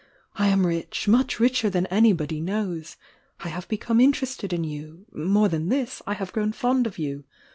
[0.35, 2.95] I am rich— much richer than anybody knows.
[3.41, 7.23] I have become interested in you— more than Uiis, I have grown fond of you.